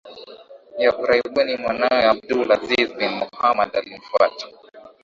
[0.83, 4.45] ya Uarabuni Mwanawe AbdulAziz bin Muhammad alimfuata